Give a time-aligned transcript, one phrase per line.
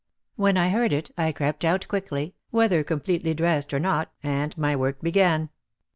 [0.35, 4.75] When I heard it I crept out quickly, whether completely dressed or not, and my
[4.75, 5.51] work began.